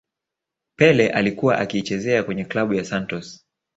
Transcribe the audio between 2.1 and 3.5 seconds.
kwenye klabu ya santos